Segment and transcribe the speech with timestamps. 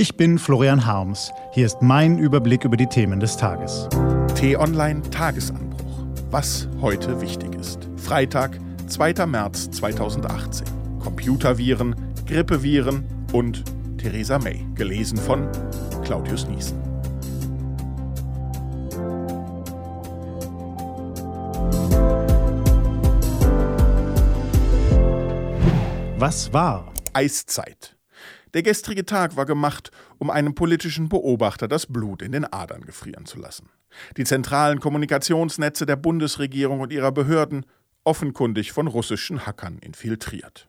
[0.00, 1.32] Ich bin Florian Harms.
[1.50, 3.88] Hier ist mein Überblick über die Themen des Tages.
[4.36, 6.06] T-Online Tagesanbruch.
[6.30, 7.88] Was heute wichtig ist.
[7.96, 9.26] Freitag, 2.
[9.26, 10.68] März 2018.
[11.00, 11.96] Computerviren,
[12.28, 13.64] Grippeviren und
[13.98, 14.64] Theresa May.
[14.76, 15.48] Gelesen von
[16.04, 16.80] Claudius Niesen.
[26.18, 26.92] Was war?
[27.14, 27.97] Eiszeit.
[28.54, 33.26] Der gestrige Tag war gemacht, um einem politischen Beobachter das Blut in den Adern gefrieren
[33.26, 33.68] zu lassen.
[34.16, 37.66] Die zentralen Kommunikationsnetze der Bundesregierung und ihrer Behörden
[38.04, 40.68] offenkundig von russischen Hackern infiltriert.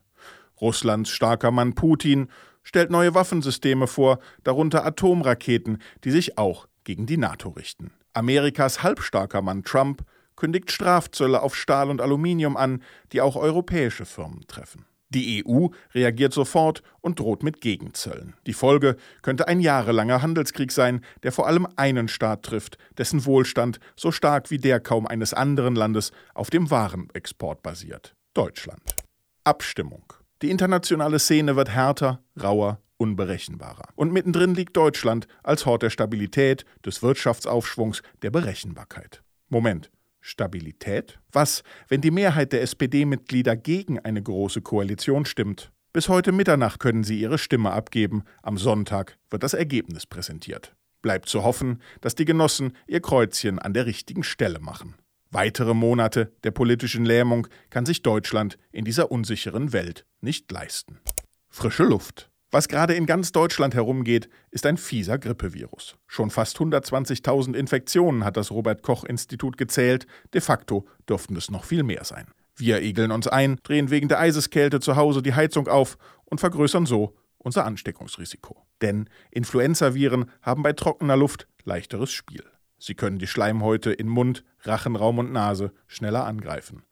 [0.60, 2.28] Russlands starker Mann Putin
[2.62, 7.92] stellt neue Waffensysteme vor, darunter Atomraketen, die sich auch gegen die NATO richten.
[8.12, 10.04] Amerikas halbstarker Mann Trump
[10.36, 14.84] kündigt Strafzölle auf Stahl und Aluminium an, die auch europäische Firmen treffen.
[15.10, 18.34] Die EU reagiert sofort und droht mit Gegenzöllen.
[18.46, 23.80] Die Folge könnte ein jahrelanger Handelskrieg sein, der vor allem einen Staat trifft, dessen Wohlstand
[23.96, 28.14] so stark wie der kaum eines anderen Landes auf dem Warenexport basiert.
[28.34, 28.94] Deutschland.
[29.42, 30.12] Abstimmung.
[30.42, 33.88] Die internationale Szene wird härter, rauer, unberechenbarer.
[33.96, 39.22] Und mittendrin liegt Deutschland als Hort der Stabilität, des Wirtschaftsaufschwungs, der Berechenbarkeit.
[39.48, 41.18] Moment, Stabilität?
[41.32, 45.72] Was, wenn die Mehrheit der SPD-Mitglieder gegen eine große Koalition stimmt?
[45.92, 48.22] Bis heute Mitternacht können sie ihre Stimme abgeben.
[48.42, 50.76] Am Sonntag wird das Ergebnis präsentiert.
[51.02, 54.94] Bleibt zu hoffen, dass die Genossen ihr Kreuzchen an der richtigen Stelle machen.
[55.30, 61.00] Weitere Monate der politischen Lähmung kann sich Deutschland in dieser unsicheren Welt nicht leisten.
[61.48, 62.29] Frische Luft.
[62.52, 65.96] Was gerade in ganz Deutschland herumgeht, ist ein fieser Grippevirus.
[66.08, 71.64] Schon fast 120.000 Infektionen hat das Robert Koch Institut gezählt, de facto dürften es noch
[71.64, 72.26] viel mehr sein.
[72.56, 76.86] Wir egeln uns ein, drehen wegen der Eiseskälte zu Hause die Heizung auf und vergrößern
[76.86, 78.66] so unser Ansteckungsrisiko.
[78.82, 82.44] Denn Influenzaviren haben bei trockener Luft leichteres Spiel.
[82.78, 86.82] Sie können die Schleimhäute in Mund, Rachenraum und Nase schneller angreifen.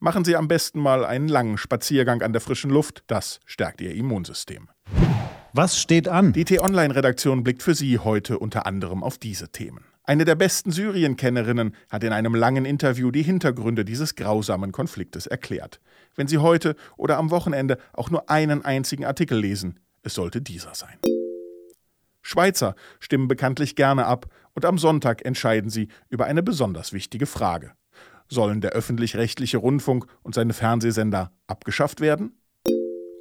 [0.00, 3.94] Machen Sie am besten mal einen langen Spaziergang an der frischen Luft, das stärkt Ihr
[3.94, 4.68] Immunsystem.
[5.56, 6.32] Was steht an?
[6.32, 9.84] Die T-Online-Redaktion blickt für Sie heute unter anderem auf diese Themen.
[10.02, 15.80] Eine der besten Syrien-Kennerinnen hat in einem langen Interview die Hintergründe dieses grausamen Konfliktes erklärt.
[16.16, 20.74] Wenn Sie heute oder am Wochenende auch nur einen einzigen Artikel lesen, es sollte dieser
[20.74, 20.98] sein.
[22.20, 27.74] Schweizer stimmen bekanntlich gerne ab und am Sonntag entscheiden sie über eine besonders wichtige Frage.
[28.26, 32.32] Sollen der öffentlich-rechtliche Rundfunk und seine Fernsehsender abgeschafft werden?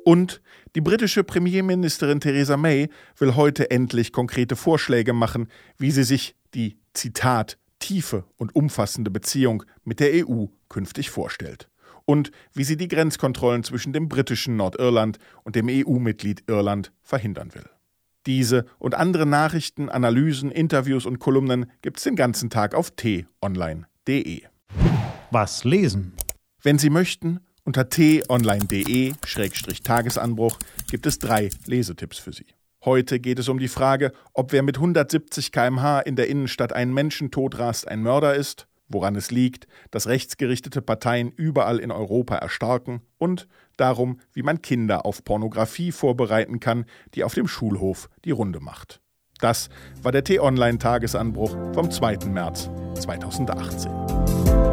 [0.03, 0.41] Und
[0.75, 5.47] die britische Premierministerin Theresa May will heute endlich konkrete Vorschläge machen,
[5.78, 11.69] wie sie sich die, Zitat, tiefe und umfassende Beziehung mit der EU künftig vorstellt.
[12.06, 17.70] Und wie sie die Grenzkontrollen zwischen dem britischen Nordirland und dem EU-Mitglied Irland verhindern will.
[18.25, 24.44] Diese und andere Nachrichten, Analysen, Interviews und Kolumnen gibt's den ganzen Tag auf t-online.de.
[25.31, 26.14] Was lesen?
[26.62, 30.57] Wenn Sie möchten, unter t-online.de-tagesanbruch
[30.90, 32.47] gibt es drei Lesetipps für Sie.
[32.85, 36.94] Heute geht es um die Frage, ob wer mit 170 km/h in der Innenstadt einen
[36.94, 43.02] Menschen totrast, ein Mörder ist, woran es liegt, dass rechtsgerichtete Parteien überall in Europa erstarken
[43.18, 43.47] und
[43.78, 46.84] darum, wie man Kinder auf Pornografie vorbereiten kann,
[47.16, 49.00] die auf dem Schulhof die Runde macht.
[49.40, 49.69] Das
[50.02, 52.28] war der T-Online-Tagesanbruch vom 2.
[52.28, 52.69] März
[53.00, 54.72] 2018.